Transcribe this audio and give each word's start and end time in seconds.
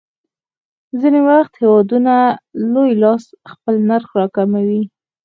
ځینې 0.99 1.21
وخت 1.29 1.53
هېوادونه 1.61 2.13
لوی 2.73 2.91
لاس 3.03 3.23
خپل 3.51 3.75
نرخ 3.89 4.09
راکموي. 4.19 4.83